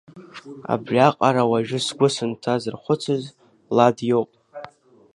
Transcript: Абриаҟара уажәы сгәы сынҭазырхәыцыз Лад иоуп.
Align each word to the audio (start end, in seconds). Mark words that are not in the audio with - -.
Абриаҟара 0.73 1.43
уажәы 1.51 1.79
сгәы 1.85 2.07
сынҭазырхәыцыз 2.15 3.23
Лад 3.75 3.97
иоуп. 4.09 4.31